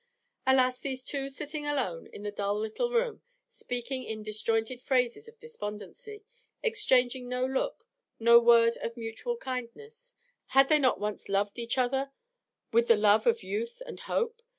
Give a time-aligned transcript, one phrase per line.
[0.47, 5.37] Alas, these two sitting together in the dull little room, speaking in disjointed phrases of
[5.37, 6.23] despondency,
[6.63, 7.85] exchanging no look,
[8.19, 10.15] no word of mutual kindness,
[10.57, 12.09] had they not once loved each other,
[12.73, 14.41] with the love of youth and hope?